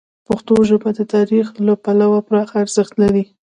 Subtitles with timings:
[0.27, 3.23] پښتو ژبه د تاریخ له پلوه پراخه ارزښت لري.